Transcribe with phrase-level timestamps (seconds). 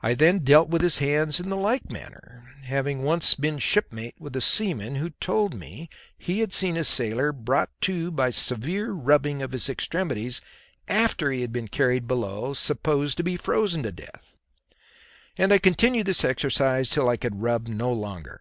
[0.00, 4.34] I then dealt with his hands in the like manner, having once been shipmate with
[4.34, 9.42] a seaman who told me he had seen a sailor brought to by severe rubbing
[9.42, 10.40] of his extremities
[10.88, 14.34] after he had been carried below supposed to be frozen to death,
[15.36, 18.40] and continued this exercise till I could rub no longer.